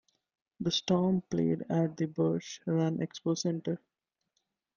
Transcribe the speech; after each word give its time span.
The 0.61 0.71
Storm 0.71 1.21
played 1.29 1.63
at 1.69 1.95
the 1.95 2.07
Birch 2.07 2.59
Run 2.65 2.97
Expo 2.97 3.37
Center. 3.37 3.79